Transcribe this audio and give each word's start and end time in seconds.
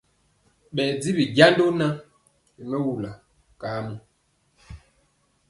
Ɓɛ 0.75 0.83
jiwi 1.01 1.23
jando 1.35 1.65
na 1.79 1.87
ri 2.57 2.63
mɛwul 2.71 3.03
kamɔ. 3.59 3.93